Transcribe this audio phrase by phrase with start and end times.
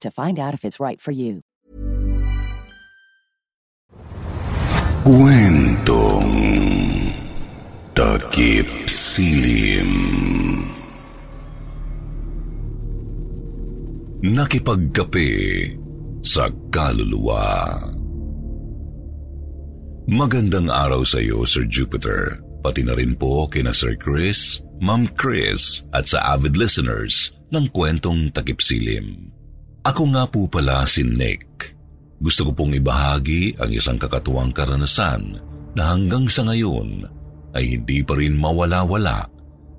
[0.00, 1.42] to find out if it's right for you.
[5.06, 6.34] Kwentong
[7.94, 9.92] Takip Silim
[14.26, 15.30] Nakipagkape
[16.26, 17.78] sa kaluluwa
[20.10, 25.86] Magandang araw sa iyo, Sir Jupiter, pati na rin po kina Sir Chris, Ma'am Chris
[25.94, 29.35] at sa avid listeners ng kwentong Takip Silim.
[29.86, 31.70] Ako nga po pala si Nick.
[32.18, 35.38] Gusto ko pong ibahagi ang isang kakatuwang karanasan
[35.78, 37.06] na hanggang sa ngayon
[37.54, 39.22] ay hindi pa rin mawala-wala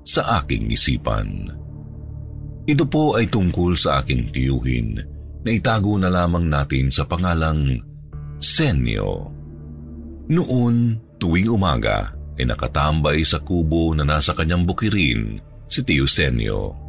[0.07, 1.51] sa aking isipan.
[2.63, 4.95] Ito po ay tungkol sa aking tiyuhin
[5.43, 7.75] na itago na lamang natin sa pangalang
[8.39, 9.27] Senyo.
[10.31, 10.75] Noon,
[11.19, 16.86] tuwing umaga, ay nakatambay sa kubo na nasa kanyang bukirin si Tiyo Senyo.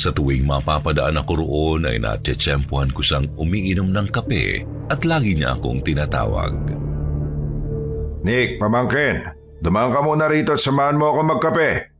[0.00, 5.60] Sa tuwing mapapadaan ako roon ay natsetsempuhan ko siyang umiinom ng kape at lagi niya
[5.60, 6.56] akong tinatawag.
[8.24, 9.28] Nick, pamangkin,
[9.60, 11.92] dumaan ka muna rito at samahan mo ako magkape.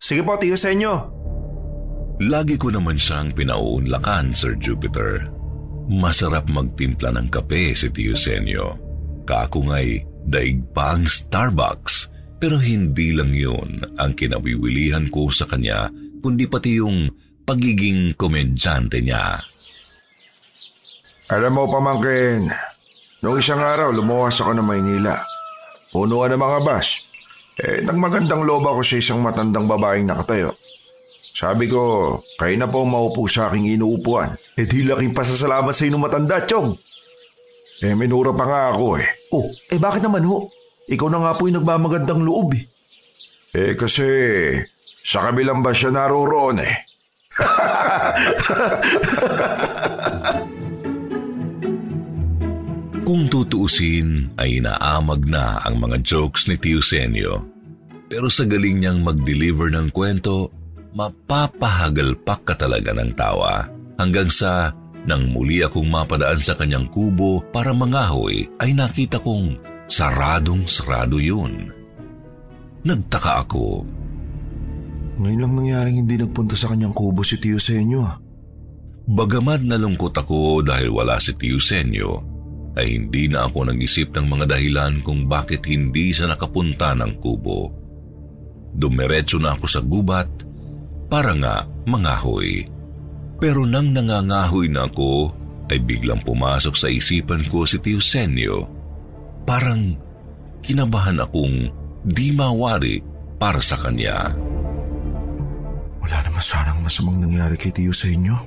[0.00, 0.94] Sige po, tiyo sa inyo.
[2.24, 5.28] Lagi ko naman siyang pinauunlakan, Sir Jupiter.
[5.92, 8.80] Masarap magtimpla ng kape si Tiyo Senyo.
[9.28, 12.08] Kaako nga'y daig pa ang Starbucks,
[12.40, 15.92] pero hindi lang yun ang kinawiwilihan ko sa kanya,
[16.24, 17.12] kundi pati yung
[17.46, 19.38] pagiging komedyante niya.
[21.30, 22.50] Alam mo, pamangkin,
[23.22, 25.16] noong isang araw lumuwas ako ng Maynila.
[25.94, 27.06] Punuan ng mga bus.
[27.56, 30.58] Eh, nang magandang loob ako sa isang matandang babaeng nakatayo.
[31.36, 34.36] Sabi ko, kayo na po maupo sa aking inuupuan.
[34.56, 36.72] Eh di laking pasasalamat sa inong matanda, Chong.
[37.84, 39.08] Eh minura pa nga ako eh.
[39.36, 40.48] Oh, eh bakit naman ho?
[40.88, 42.64] Ikaw na nga po yung nagmamagandang loob eh.
[43.52, 44.08] Eh kasi
[45.04, 46.85] sa kabilang ba siya naroroon eh.
[53.06, 57.38] Kung tutuusin ay inaamag na ang mga jokes ni Tio Senyo.
[58.10, 60.50] Pero sa galing niyang mag-deliver ng kwento,
[60.90, 63.70] mapapahagalpak ka talaga ng tawa.
[63.94, 64.74] Hanggang sa
[65.06, 69.54] nang muli akong mapadaan sa kanyang kubo para mangahoy ay nakita kong
[69.86, 71.70] saradong sarado yun.
[72.82, 73.86] Nagtaka ako
[75.16, 78.16] ngayon lang nangyaring hindi nagpunta sa kanyang kubo si Tio Senyo ah.
[79.06, 82.20] Nalungkot ako dahil wala si Tio Senyo,
[82.76, 87.72] ay hindi na ako nag-isip ng mga dahilan kung bakit hindi siya nakapunta ng kubo.
[88.76, 90.28] Dumiretso na ako sa gubat
[91.08, 92.68] para nga mangahoy.
[93.40, 95.32] Pero nang nangangahoy na ako,
[95.72, 98.68] ay biglang pumasok sa isipan ko si Tio Senyo.
[99.48, 99.96] Parang
[100.60, 101.72] kinabahan akong
[102.04, 103.00] di mawari
[103.40, 104.45] para sa kanya.
[106.06, 108.38] Wala naman sanang masamang nangyari kay Tiyo sa inyo.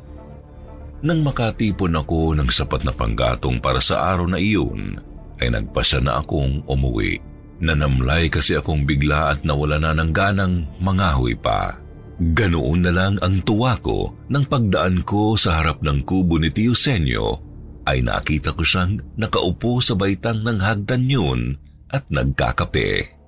[1.04, 4.96] Nang makatipon ako ng sapat na panggatong para sa araw na iyon,
[5.44, 7.20] ay nagpasya na akong umuwi.
[7.60, 11.76] Nanamlay kasi akong bigla at nawala na ng ganang mangahoy pa.
[12.20, 16.72] Ganoon na lang ang tuwa ko nang pagdaan ko sa harap ng kubo ni Tio
[16.72, 17.44] Senyo
[17.84, 21.60] ay nakita ko siyang nakaupo sa baitang ng hagdan yun
[21.92, 23.20] at nagkakape.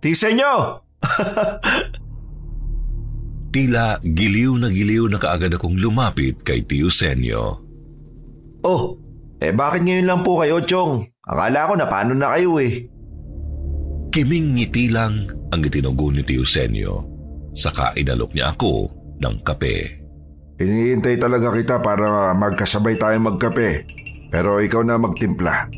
[0.00, 0.80] Tio Senyo!
[3.50, 7.44] Tila giliw na giliw na kaagad akong lumapit kay Tio Senyo.
[8.66, 8.98] Oh,
[9.38, 11.04] eh bakit ngayon lang po kayo, Chong?
[11.26, 12.88] Akala ko na paano na kayo eh.
[14.10, 17.04] Kiming ngiti lang ang itinugo ni Tio Senyo.
[17.52, 18.88] Saka inalok niya ako
[19.20, 19.76] ng kape.
[20.56, 23.84] Iniintay talaga kita para magkasabay tayo magkape.
[24.32, 25.68] Pero ikaw na magtimpla.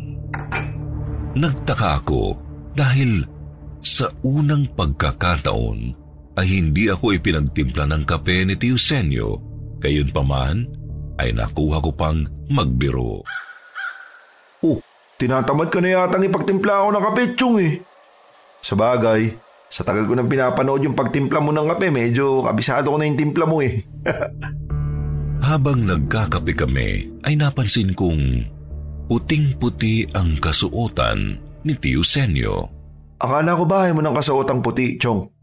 [1.34, 2.38] Nagtaka ako
[2.78, 3.26] dahil
[3.82, 5.97] sa unang pagkakataon
[6.38, 9.42] ay hindi ako ipinagtimpla ng kape ni Tio Senyo,
[9.82, 10.70] gayon pa man
[11.18, 13.26] ay nakuha ko pang magbiro.
[14.62, 14.78] Oh,
[15.18, 17.74] tinatamad ka na yatang ipagtimpla ako ng kape, Chong eh.
[18.62, 19.34] Sa bagay,
[19.66, 23.18] sa tagal ko nang pinapanood yung pagtimpla mo ng kape, medyo kabisado ko na yung
[23.18, 23.82] timpla mo eh.
[25.48, 28.46] Habang nagkakape kami, ay napansin kong
[29.10, 32.68] puting-puti ang kasuotan ni Tio Senyo.
[33.18, 35.37] Akala ko bahay mo ng kasuotang puti, Chong.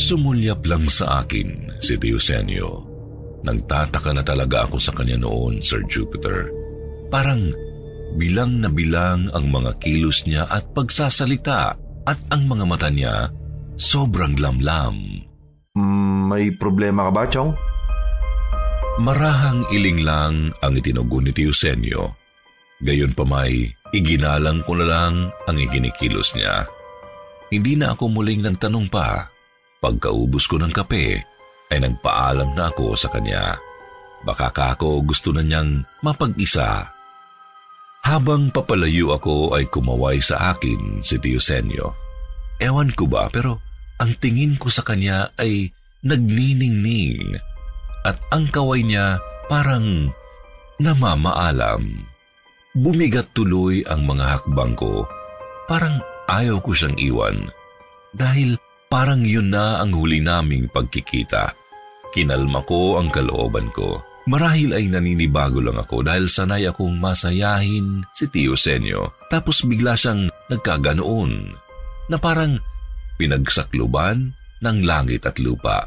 [0.00, 2.88] Sumulyap lang sa akin si Tio Senyo.
[3.44, 6.48] Nagtataka na talaga ako sa kanya noon, Sir Jupiter.
[7.12, 7.52] Parang
[8.16, 11.76] bilang na bilang ang mga kilos niya at pagsasalita
[12.08, 13.28] at ang mga mata niya
[13.76, 15.20] sobrang lamlam.
[15.76, 17.52] Mm, may problema ka ba, Chong?
[19.04, 22.16] Marahang iling lang ang itinugon ni Tio Senyo.
[22.80, 25.14] Gayon pa may iginalang ko na lang
[25.44, 26.64] ang ikinikilos niya.
[27.52, 29.28] Hindi na ako muling nagtanong pa.
[29.80, 31.24] Pagkaubos ko ng kape,
[31.72, 33.56] ay nagpaalam na ako sa kanya.
[34.20, 36.92] Baka kako gusto na niyang mapag-isa.
[38.04, 41.96] Habang papalayo ako ay kumaway sa akin si Tio Senyo.
[42.60, 43.60] Ewan ko ba pero
[44.00, 45.72] ang tingin ko sa kanya ay
[46.04, 47.36] nagniningning
[48.04, 50.12] at ang kaway niya parang
[50.80, 52.04] namamaalam.
[52.72, 55.04] Bumigat tuloy ang mga hakbang ko.
[55.68, 57.36] Parang ayaw ko siyang iwan.
[58.16, 58.56] Dahil
[58.90, 61.54] parang yun na ang huli naming pagkikita.
[62.10, 64.02] Kinalma ko ang kalooban ko.
[64.26, 69.14] Marahil ay naninibago lang ako dahil sanay akong masayahin si Tio Senyo.
[69.30, 71.32] Tapos bigla siyang nagkaganoon
[72.10, 72.58] na parang
[73.16, 75.86] pinagsakluban ng langit at lupa.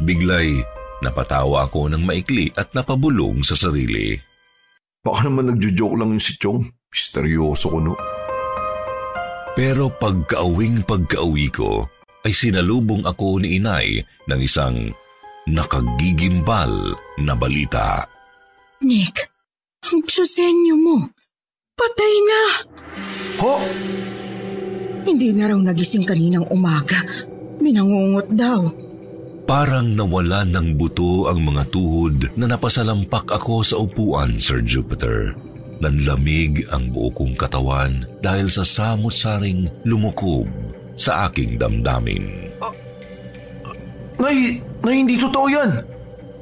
[0.00, 0.62] Biglay
[1.02, 4.14] Napatawa ako ng maikli at napabulong sa sarili.
[5.02, 6.62] Baka naman nagjo-joke lang yung si Chong.
[6.94, 7.98] Misteryoso ko no.
[9.52, 11.84] Pero pagkaawing pagkauwi ko,
[12.24, 14.00] ay sinalubong ako ni inay
[14.30, 14.88] ng isang
[15.44, 16.70] nakagigimbal
[17.20, 18.06] na balita.
[18.80, 19.28] Nick,
[19.84, 20.96] ang susenyo mo,
[21.76, 22.42] patay na.
[23.42, 23.54] Ho?
[25.02, 27.02] Hindi na raw nagising kaninang umaga.
[27.58, 28.70] Binangungot daw.
[29.42, 35.34] Parang nawala ng buto ang mga tuhod na napasalampak ako sa upuan, Sir Jupiter.
[35.82, 40.46] Nanlamig ang buo kong katawan dahil sa samot-saring lumukob
[40.94, 42.54] sa aking damdamin.
[42.62, 42.70] Uh,
[43.66, 43.74] uh,
[44.22, 45.82] nay, nay, hindi totoo yan.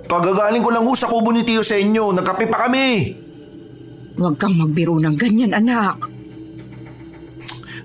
[0.05, 2.13] Kagagaling ko lang ho sa kubo ni Tio sa inyo.
[2.13, 3.17] Nagkape pa kami.
[4.21, 6.05] Huwag kang magbiro ng ganyan, anak.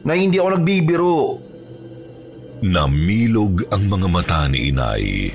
[0.04, 1.20] Nay, hindi ako nagbibiro.
[2.68, 5.32] Namilog ang mga mata ni inay.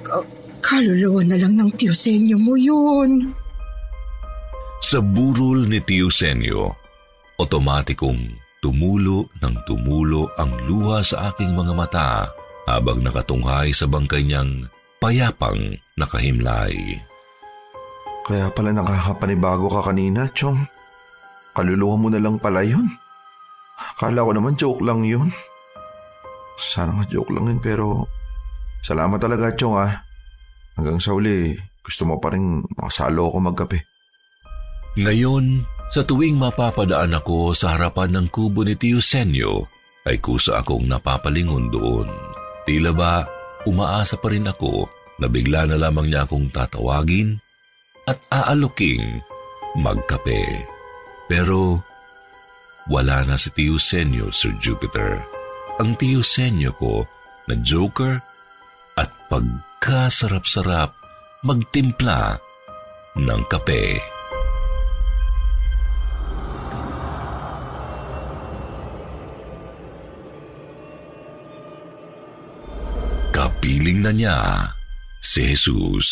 [0.00, 0.24] Ka-
[0.64, 3.41] kaluluwa na lang ng Tiosenyo mo yun.
[4.82, 6.66] Sa burol ni Tiosenyo,
[7.38, 12.26] otomatikong tumulo ng tumulo ang luha sa aking mga mata
[12.66, 14.66] habang nakatunghay sa bangkay niyang
[14.98, 16.98] payapang nakahimlay.
[18.26, 20.58] Kaya pala nakakapanibago ka kanina, Chong.
[21.54, 22.90] Kaluluwa mo na lang pala yun.
[23.78, 25.30] Akala ko naman joke lang yun.
[26.58, 28.10] Sana nga joke lang yun pero
[28.82, 29.94] salamat talaga Chong ah.
[30.74, 31.54] Hanggang sa uli,
[31.86, 33.91] gusto mo pa rin makasalo ako magkape.
[34.98, 39.68] Ngayon, sa tuwing mapapadaan ako sa harapan ng kubo ni Tio Senyo,
[40.04, 42.08] ay kusa akong napapalingon doon.
[42.66, 43.22] Tila ba
[43.64, 44.90] umaasa pa rin ako
[45.22, 47.38] na bigla na lamang niya akong tatawagin
[48.04, 49.22] at aaluking
[49.78, 50.66] magkape.
[51.30, 51.80] Pero
[52.90, 55.22] wala na si Tio Senyo, Sir Jupiter
[55.80, 57.06] ang tiyosenyo ko
[57.48, 58.20] na joker
[58.98, 60.92] at pagkasarap-sarap
[61.42, 62.36] magtimpla
[63.16, 64.11] ng kape.
[73.92, 74.72] Na niya
[75.20, 76.08] si Jesus.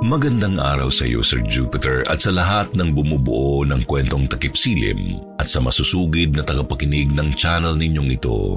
[0.00, 5.20] Magandang araw sa iyo, Sir Jupiter, at sa lahat ng bumubuo ng kwentong takip silim
[5.36, 8.56] at sa masusugid na tagapakinig ng channel ninyong ito.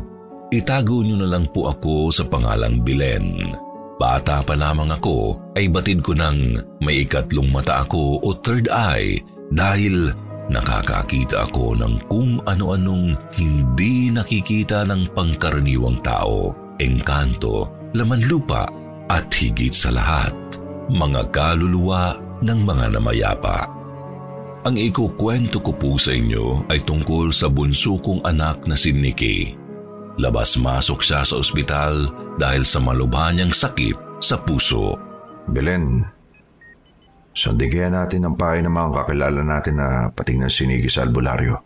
[0.56, 3.54] Itago niyo na lang po ako sa pangalang Bilen.
[4.00, 9.20] Bata pa lamang ako ay batid ko ng may ikatlong mata ako o third eye
[9.52, 10.16] dahil
[10.48, 18.68] nakakakita ako ng kung ano-anong hindi nakikita ng pangkaraniwang tao, engkanto, laman lupa
[19.08, 20.46] at higit sa lahat
[20.90, 22.14] mga kaluluwa
[22.46, 23.66] ng mga namayapa.
[24.66, 29.54] Ang ikukwento ko po sa inyo ay tungkol sa bunso kong anak na si Nikki.
[30.18, 32.10] Labas-masok siya sa ospital
[32.42, 34.98] dahil sa malubha niyang sakit sa puso.
[35.46, 36.02] Belen,
[37.38, 41.62] sandigyan natin ang pahay ng mga kakilala natin na patingnan si Nikki sa albularyo.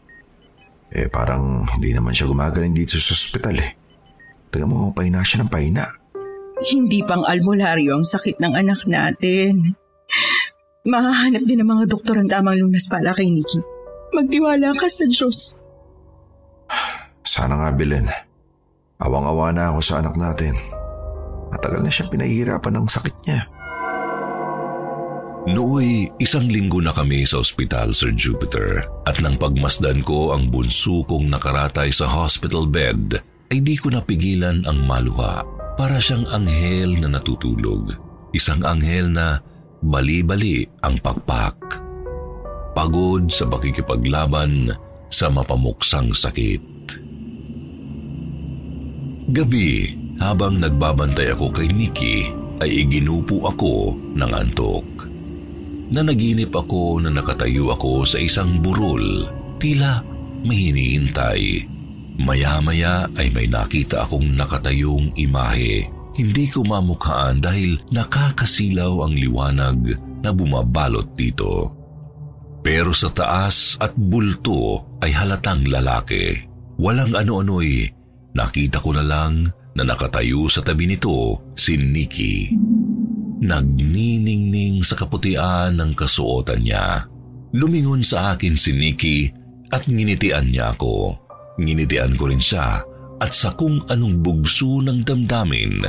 [0.92, 3.79] Eh parang hindi naman siya gumagaling dito sa ospital eh.
[4.50, 5.86] Tingnan mo, pahina siya ng pahina.
[6.60, 9.78] Hindi pang albularyo ang sakit ng anak natin.
[10.84, 13.62] Mahahanap din ng mga doktor ang tamang lunas para kay Nikki.
[14.12, 15.62] Magtiwala ka sa Diyos.
[17.22, 18.10] Sana nga, Belen.
[19.00, 20.58] Awang-awa na ako sa anak natin.
[21.54, 23.42] Matagal na siyang pinahihirapan ng sakit niya.
[25.50, 31.02] Nooy, isang linggo na kami sa ospital, Sir Jupiter, at nang pagmasdan ko ang bunso
[31.08, 33.18] kong nakaratay sa hospital bed,
[33.50, 35.42] ay di ko napigilan ang maluha.
[35.76, 37.96] Para siyang anghel na natutulog.
[38.36, 39.40] Isang anghel na
[39.80, 41.82] bali-bali ang pakpak.
[42.76, 44.70] Pagod sa pakikipaglaban
[45.10, 46.62] sa mapamuksang sakit.
[49.30, 52.28] Gabi, habang nagbabantay ako kay Nikki,
[52.60, 54.86] ay iginupo ako ng antok.
[55.90, 59.26] Nanaginip ako na nakatayo ako sa isang burol,
[59.58, 60.04] tila
[60.44, 61.66] may hinihintay.
[62.20, 65.88] Maya-maya ay may nakita akong nakatayong imahe.
[66.20, 71.72] Hindi ko mamukhaan dahil nakakasilaw ang liwanag na bumabalot dito.
[72.60, 76.44] Pero sa taas at bulto ay halatang lalaki.
[76.76, 77.88] Walang ano-ano'y
[78.36, 79.48] nakita ko na lang
[79.80, 82.52] na nakatayo sa tabi nito si Nikki.
[83.40, 87.08] Nagniningning sa kaputian ng kasuotan niya.
[87.56, 89.32] Lumingon sa akin si Nikki
[89.72, 91.16] at nginitian niya ako.
[91.60, 92.80] Nginitian ko rin siya
[93.20, 95.84] at sa kung anong bugso ng damdamin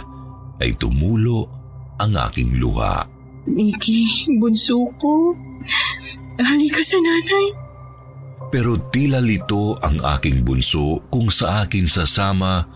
[0.59, 1.47] ay tumulo
[2.03, 3.07] ang aking luha.
[3.47, 5.33] Nikki, bunso ko.
[6.41, 7.47] Halika sa nanay.
[8.51, 12.67] Pero tila lito ang aking bunso kung sa akin sasama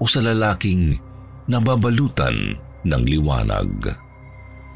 [0.00, 0.98] o sa lalaking
[1.46, 3.70] nababalutan ng liwanag.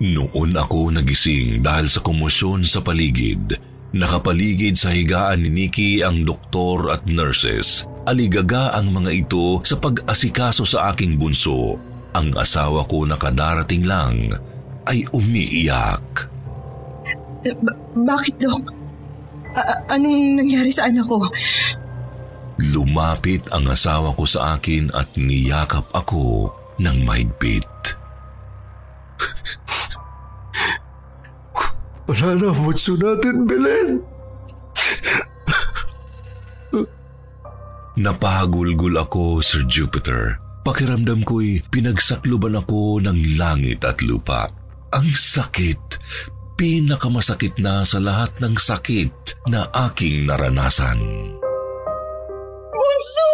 [0.04, 3.57] Noon ako nagising dahil sa komosyon sa paligid,
[3.95, 7.87] nakapaligid sa higaan ni Nikki ang doktor at nurses.
[8.05, 11.79] Aligaga ang mga ito sa pag-asikaso sa aking bunso.
[12.15, 14.35] Ang asawa ko na kadarating lang
[14.91, 16.29] ay umiiyak.
[17.63, 18.63] Ba- bakit, Dok?
[19.55, 21.23] A- anong nangyari sa anak ko?
[22.59, 26.51] Lumapit ang asawa ko sa akin at niyakap ako
[26.83, 27.67] ng mahigpit.
[32.05, 34.05] Wala na ang bunso natin, Belen.
[37.95, 40.37] Napahagulgul ako, Sir Jupiter.
[40.67, 44.51] Pakiramdam ko'y pinagsakluban ako ng langit at lupa.
[44.93, 46.01] Ang sakit,
[46.59, 50.99] pinakamasakit na sa lahat ng sakit na aking naranasan.
[52.75, 53.34] Bunso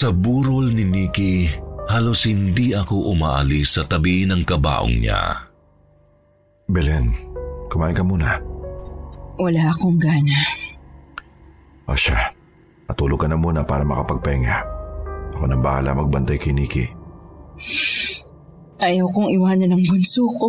[0.00, 1.44] Sa burol ni Nikki,
[1.92, 5.44] halos hindi ako umaalis sa tabi ng kabaong niya.
[6.72, 7.12] Belen,
[7.68, 8.40] kumain ka muna.
[9.36, 10.40] Wala akong gana.
[11.84, 12.32] O siya,
[12.88, 14.56] matulog ka na muna para makapagpahinga.
[15.36, 16.88] Ako nang bahala magbantay kay Nikki.
[18.80, 20.48] Ayaw kong iwanan ng bunso ko.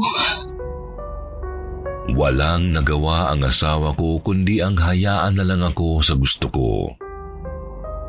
[2.15, 6.95] Walang nagawa ang asawa ko kundi ang hayaan na lang ako sa gusto ko.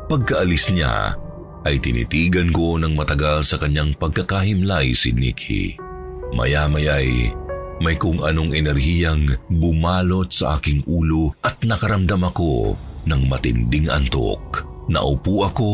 [0.07, 1.19] Pagkaalis niya,
[1.63, 5.79] ay tinitigan ko ng matagal sa kanyang pagkakahimlay si Nikki.
[6.33, 7.43] Maya-maya'y
[7.83, 14.63] May kung anong enerhiyang bumalot sa aking ulo at nakaramdam ako ng matinding antok.
[14.87, 15.71] Naupo ako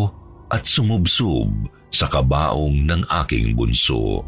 [0.50, 1.50] at sumubsob
[1.94, 4.26] sa kabaong ng aking bunso.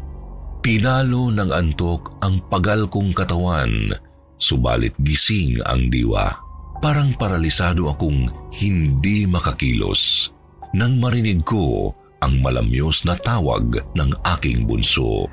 [0.62, 3.90] Pinalo ng antok ang pagal kong katawan,
[4.38, 6.30] subalit gising ang diwa.
[6.78, 8.30] Parang paralisado akong
[8.62, 10.30] hindi makakilos.
[10.72, 11.92] Nang marinig ko
[12.24, 15.28] ang malamyos na tawag ng aking bunso.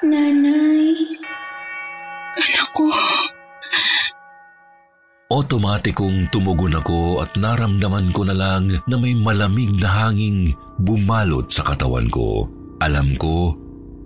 [0.00, 1.20] Nanay,
[2.40, 2.88] anak ko.
[5.28, 11.68] Otomatikong tumugon ako at naramdaman ko na lang na may malamig na hanging bumalot sa
[11.68, 12.48] katawan ko.
[12.80, 13.52] Alam ko,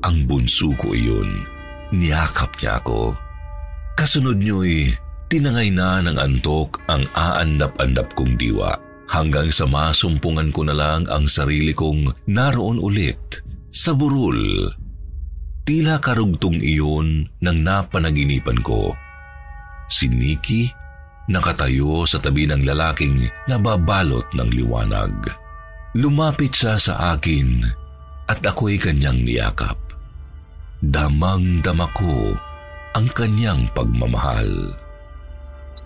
[0.02, 1.46] ang bunso ko iyon.
[1.94, 3.14] Niyakap niya ako.
[3.94, 4.94] Kasunod niyo'y
[5.30, 11.30] tinangay na ng antok ang aandap-andap kong diwa hanggang sa masumpungan ko na lang ang
[11.30, 14.70] sarili kong naroon ulit sa burol.
[15.66, 18.94] Tila karugtong iyon ng napanaginipan ko.
[19.90, 20.70] Si Nikki
[21.26, 25.14] nakatayo sa tabi ng lalaking nababalot ng liwanag.
[25.98, 27.66] Lumapit siya sa akin
[28.30, 29.78] at ako'y kanyang niyakap.
[30.84, 32.36] Damang-dama ko
[32.94, 34.76] ang kanyang pagmamahal.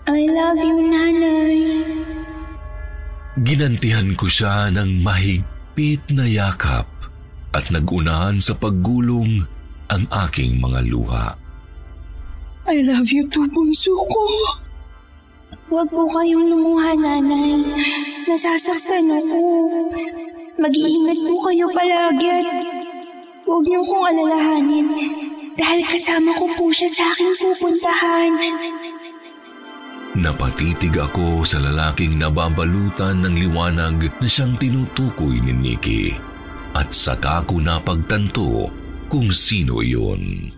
[0.05, 2.20] I love you, Nanay.
[3.39, 6.83] Ginantihan ko siya ng mahigpit na yakap
[7.55, 9.47] at nagunahan sa paggulong
[9.87, 11.31] ang aking mga luha.
[12.67, 14.23] I love you too, bunso ko.
[15.71, 17.63] Huwag po kayong lumuha, Nanay.
[18.27, 19.39] Nasasaktan ako.
[20.59, 22.47] Mag-iingat po kayo palagi at
[23.47, 24.87] huwag niyo kong alalahanin
[25.55, 28.31] dahil kasama ko po siya sa aking pupuntahan.
[30.11, 36.11] Napatitig ako sa lalaking nababalutan ng liwanag na siyang tinutukoy ni Nikki
[36.75, 38.67] at saka ko napagtanto
[39.07, 40.51] kung sino iyon.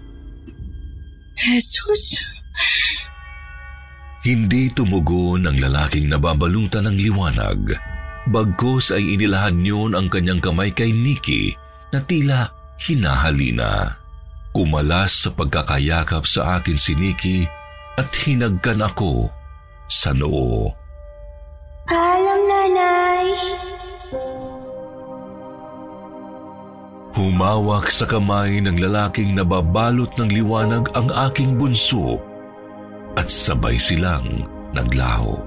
[1.38, 2.18] Jesus?
[4.26, 7.78] Hindi tumugon ang lalaking nababalutan ng liwanag.
[8.26, 11.54] Bagkos ay inilahan niyon ang kanyang kamay kay Nikki
[11.94, 12.50] na tila
[12.82, 14.02] hinahalina.
[14.50, 17.46] Kumalas sa pagkakayakap sa akin si Nikki
[18.02, 19.30] at hinagkan ako
[19.94, 20.74] sa noo.
[21.86, 23.28] Paalam, Nanay.
[27.14, 32.18] Humawak sa kamay ng lalaking nababalot ng liwanag ang aking bunso
[33.14, 34.42] at sabay silang
[34.74, 35.38] naglaho.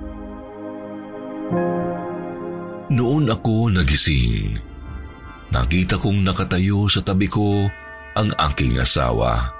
[2.86, 4.62] Noon ako nagising.
[5.50, 7.66] Nakita kong nakatayo sa tabi ko
[8.14, 9.50] ang aking asawa.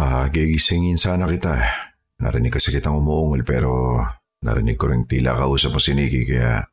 [0.00, 1.85] Ah, gigisingin sana kita.
[2.16, 4.00] Narinig kasi kitang umuungol pero
[4.40, 6.64] narinig ko rin tila kausap mo si Nikki kaya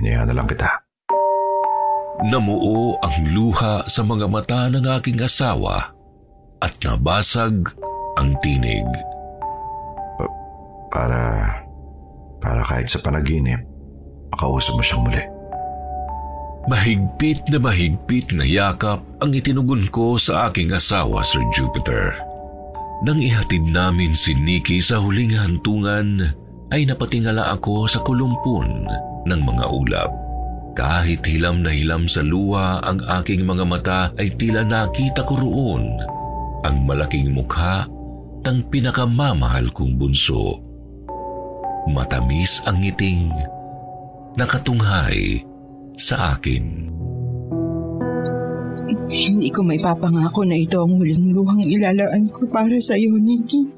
[0.00, 0.68] hinihan na lang kita.
[2.22, 5.92] Namuo ang luha sa mga mata ng aking asawa
[6.62, 7.68] at nabasag
[8.16, 8.86] ang tinig.
[10.16, 10.36] Pa-
[10.92, 11.20] para,
[12.38, 13.60] para kahit sa panaginip,
[14.32, 15.24] makausap mo siyang muli.
[16.70, 22.31] Mahigpit na mahigpit na yakap ang itinugon ko sa aking asawa, Sir Jupiter.
[23.02, 26.22] Nang ihatid namin si Nikki sa huling hantungan,
[26.70, 28.86] ay napatingala ako sa kulumpon
[29.26, 30.10] ng mga ulap.
[30.72, 35.84] Kahit hilam na hilam sa luha ang aking mga mata ay tila nakita ko roon
[36.62, 37.84] ang malaking mukha
[38.46, 40.62] ng pinakamamahal kong bunso.
[41.90, 43.34] Matamis ang ngiting
[44.38, 45.42] nakatunghay
[45.98, 46.88] sa akin.
[49.12, 53.68] Hindi ko may papangako na ito ang huling luhang ilalaan ko para sa iyo, Nikki.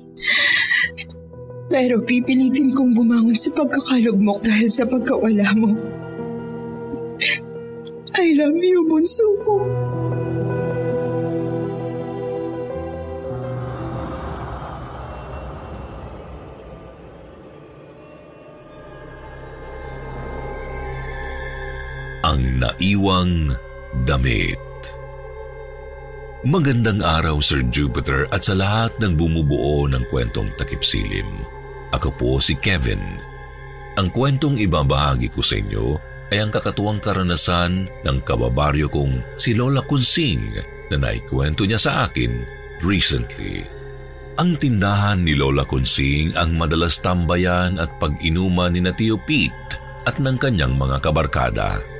[1.66, 5.74] Pero pipilitin kong bumangon sa pagkakalugmok dahil sa pagkawala mo.
[8.14, 9.54] I love you, bunso ko.
[22.22, 23.50] Ang naiwang
[24.06, 24.63] damit.
[26.44, 31.40] Magandang araw, Sir Jupiter, at sa lahat ng bumubuo ng kwentong takipsilim.
[31.88, 33.00] Ako po si Kevin.
[33.96, 35.96] Ang kwentong ibabahagi ko sa inyo
[36.28, 40.60] ay ang kakatuwang karanasan ng kababaryo kong si Lola Kunsing
[40.92, 42.44] na naikwento niya sa akin
[42.84, 43.64] recently.
[44.36, 50.20] Ang tindahan ni Lola Kunsing ang madalas tambayan at pag-inuman ni na Tio Pete at
[50.20, 51.93] ng kanyang mga kabarkada.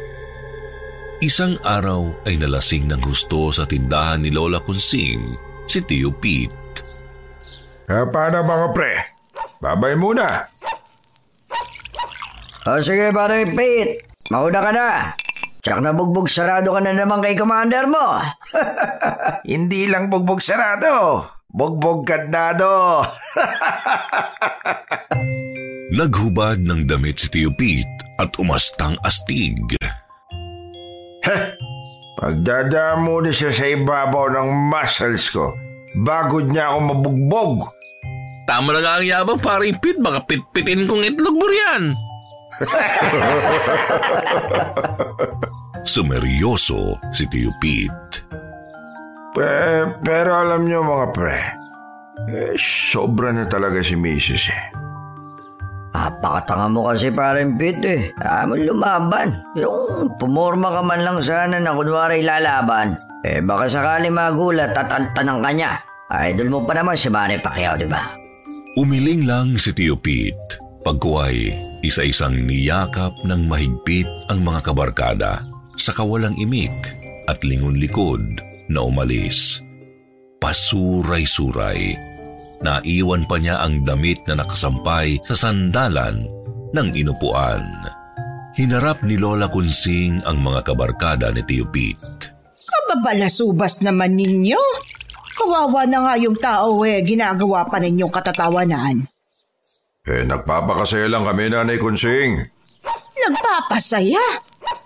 [1.25, 5.33] Isang araw ay nalasing ng gusto sa tindahan ni Lola Kunsing
[5.65, 6.85] si Tio Pete.
[7.89, 8.93] Eh, paano mga pre?
[9.57, 10.29] Babay muna.
[12.69, 14.05] O sige, pare Pete.
[14.29, 14.89] Mauna ka na.
[15.65, 18.21] Tsak na bugbog sarado ka na naman kay commander mo.
[19.49, 23.01] Hindi lang bugbog sarado, bugbog kadnado.
[25.89, 29.57] Naghubad ng damit si Tio Pete at umastang astig.
[31.25, 31.57] Heh,
[32.21, 35.57] pagdadamo na siya sa ibabaw ng muscles ko
[36.05, 37.73] bago niya ako mabugbog.
[38.45, 41.97] Tama na nga ang yabang paring Pete, baka pitpitin kong itlog mo riyan.
[45.85, 48.29] Sumeryoso si Tio Pete.
[49.35, 49.51] Pe,
[50.05, 51.41] pero alam niyo mga pre,
[52.31, 54.45] eh, sobra na talaga si Mrs.
[54.53, 54.84] eh.
[55.95, 58.03] Napakatanga mo kasi parang Pete eh.
[58.51, 59.31] Mo lumaban.
[59.55, 62.99] Yung pumorma ka man lang sana na kunwari lalaban.
[63.23, 65.73] Eh baka sakali magulat at antanang ka niya.
[66.11, 68.11] Idol mo pa naman si Manny Pacquiao, di ba?
[68.75, 70.61] Umiling lang si Tio Pete.
[70.85, 75.41] Pagkuhay, isa-isang niyakap ng mahigpit ang mga kabarkada
[75.81, 76.75] sa kawalang imik
[77.31, 78.21] at lingon likod
[78.69, 79.65] na umalis.
[80.45, 82.14] Pasuray-suray
[82.65, 86.25] Naiwan pa niya ang damit na nakasampay sa sandalan
[86.73, 87.61] ng inupuan.
[88.57, 92.33] Hinarap ni Lola Kunsing ang mga kabarkada ni Tio Pete.
[92.65, 94.63] Kababalasubas naman ninyo.
[95.35, 99.05] Kawawa na nga yung tao eh, ginagawa pa ninyong katatawanan.
[100.07, 102.49] Eh, nagpapakasaya lang kami, Nanay Kunsing.
[103.19, 104.25] Nagpapasaya?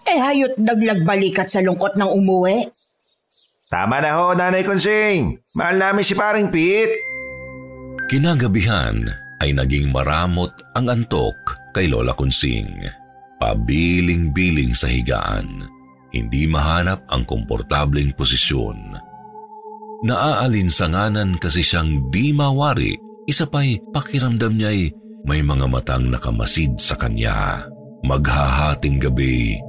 [0.08, 2.64] Eh, hayot naglagbalikat sa lungkot ng umuwi.
[3.68, 5.36] Tama na ho, Nanay Kunsing.
[5.52, 7.07] Mahal namin si paring Pete.
[8.08, 9.04] Kinagabihan
[9.44, 11.36] ay naging maramot ang antok
[11.76, 12.88] kay Lola Kunsing.
[13.36, 15.68] Pabiling-biling sa higaan.
[16.08, 18.96] Hindi mahanap ang komportableng posisyon.
[20.08, 22.96] Naaalinsanganan kasi siyang di mawari,
[23.28, 24.88] isa pa'y pakiramdam niya'y
[25.28, 27.60] may mga matang nakamasid sa kanya.
[28.08, 29.60] Maghahating gabi,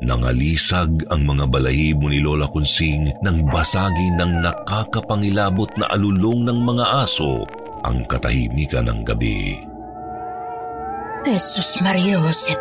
[0.00, 7.04] nangalisag ang mga balahibo ni Lola Kunsing nang basagi ng nakakapangilabot na alulong ng mga
[7.04, 7.44] aso
[7.84, 9.60] ang katahimikan ng gabi.
[11.24, 12.60] Jesus Maria Josep,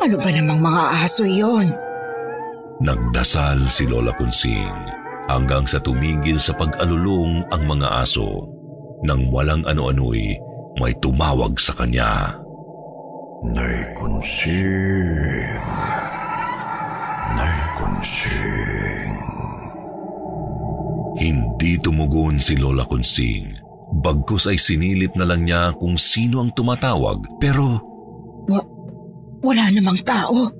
[0.00, 1.72] ano ba namang mga aso yon?
[2.84, 4.76] Nagdasal si Lola Kunsing
[5.32, 8.50] hanggang sa tumigil sa pag-alulong ang mga aso.
[9.04, 10.36] Nang walang ano-ano'y
[10.80, 12.40] may tumawag sa kanya.
[13.44, 15.60] Nay Kunsing,
[17.36, 19.16] Nay Kunsing.
[21.20, 23.63] Hindi tumugon si Lola Kunsing
[23.94, 27.78] Bagkus ay sinilip na lang niya kung sino ang tumatawag pero...
[28.50, 28.70] Wa-
[29.44, 30.50] wala namang tao.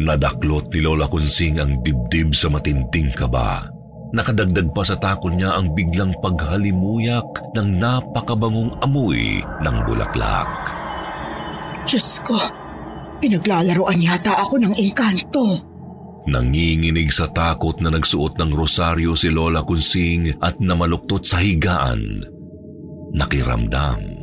[0.00, 3.68] Nadaklot ni Lola Kunsing ang dibdib sa matinding kaba.
[4.12, 10.48] Nakadagdag pa sa takon niya ang biglang paghalimuyak ng napakabangong amoy ng bulaklak.
[11.88, 12.36] Diyos ko,
[13.20, 15.71] pinaglalaroan yata ako ng engkanto.
[16.22, 22.22] Nanginginig sa takot na nagsuot ng rosaryo si Lola Kunsing at namaluktot sa higaan.
[23.10, 24.22] Nakiramdam.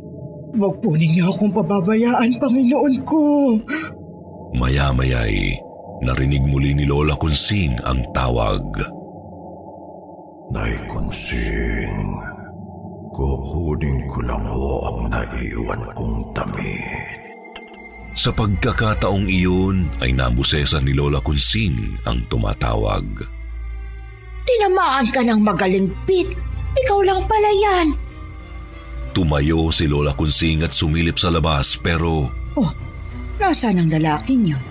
[0.56, 3.22] Huwag po ninyo akong pababayaan, Panginoon ko.
[4.56, 5.54] Maya-maya'y
[6.02, 8.64] narinig muli ni Lola Kunsing ang tawag.
[10.50, 12.16] Nay Kunsing,
[13.14, 17.19] kukunin ko lang ho ang naiwan kong damit.
[18.20, 23.24] Sa pagkakataong iyon ay nabusesa ni Lola Kunsing ang tumatawag.
[24.44, 26.36] Tinamaan ka ng magaling, Pete.
[26.84, 27.96] Ikaw lang pala yan.
[29.16, 32.28] Tumayo si Lola Kunsing at sumilip sa labas pero...
[32.60, 32.68] Oh,
[33.40, 34.64] nasaan ang lalaking yun?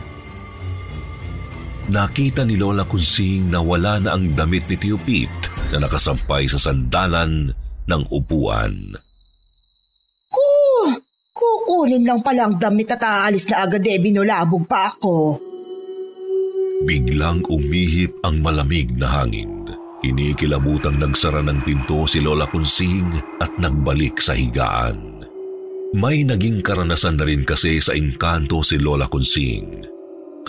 [1.90, 6.62] Nakita ni Lola Kunsing na wala na ang damit ni Tio Pete na nakasampay sa
[6.62, 7.50] sandalan
[7.90, 9.09] ng upuan.
[11.70, 15.38] Kukunin lang pala ang damit at aalis na agad eh binulabog pa ako.
[16.82, 19.70] Biglang umihip ang malamig na hangin.
[20.02, 25.22] Kinikilabutang nagsara ng pinto si Lola Kunsing at nagbalik sa higaan.
[25.94, 29.86] May naging karanasan na rin kasi sa engkanto si Lola Kunsing.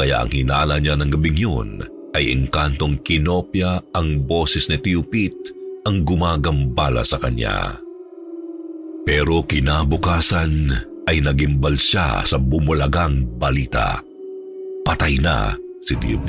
[0.01, 1.71] Kaya ang hinala niya ng gabing yun
[2.17, 5.53] ay engkantong kinopya ang boses ni Tio Pete
[5.85, 7.77] ang gumagambala sa kanya.
[9.05, 14.01] Pero kinabukasan ay nagimbal siya sa bumulagang balita.
[14.85, 16.21] Patay na si Tio.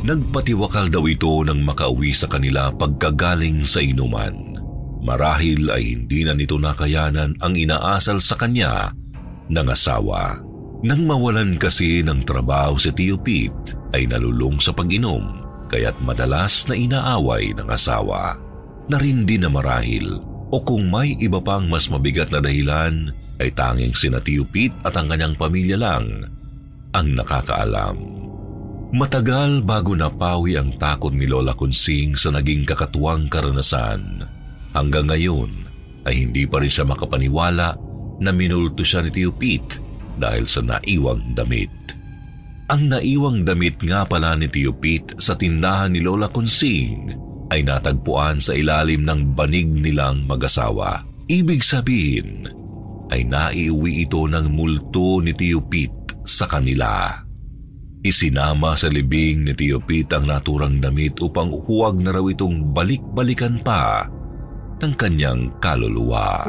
[0.00, 4.56] Nagpatiwakal daw ito nang makauwi sa kanila pagkagaling sa inuman.
[5.00, 8.92] Marahil ay hindi na nito nakayanan ang inaasal sa kanya
[9.48, 10.40] ng asawa.
[10.80, 16.74] Nang mawalan kasi ng trabaho si Tio Pete ay nalulong sa pag-inom kaya't madalas na
[16.74, 18.40] inaaway ng asawa.
[18.88, 20.18] Narindi na marahil
[20.50, 24.92] o kung may iba pang mas mabigat na dahilan ay tanging sina Tio Pete at
[25.00, 26.28] ang kanyang pamilya lang
[26.92, 27.96] ang nakakaalam.
[28.90, 34.26] Matagal bago napawi ang takot ni Lola Kunsing sa naging kakatuwang karanasan.
[34.74, 35.50] Hanggang ngayon
[36.04, 37.68] ay hindi pa rin siya makapaniwala
[38.20, 39.78] na minulto siya ni Tio Pete
[40.18, 41.70] dahil sa naiwang damit.
[42.70, 47.14] Ang naiwang damit nga pala ni Tio Pete sa tindahan ni Lola Kunsing
[47.50, 51.02] ay natagpuan sa ilalim ng banig nilang mag-asawa.
[51.30, 52.59] Ibig sabihin
[53.10, 57.10] ay naiuwi ito ng multo ni Tio Pete sa kanila.
[58.00, 63.60] Isinama sa libing ni Tio Pete ang naturang damit upang huwag na raw itong balik-balikan
[63.60, 64.08] pa
[64.80, 66.48] ng kanyang kaluluwa.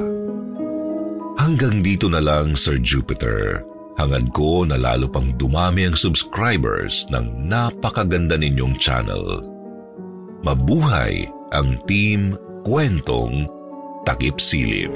[1.35, 3.65] Hanggang dito na lang, Sir Jupiter.
[3.99, 9.43] Hangad ko na lalo pang dumami ang subscribers ng napakaganda ninyong channel.
[10.47, 13.49] Mabuhay ang Team Kwentong
[14.07, 14.95] Takip Silim.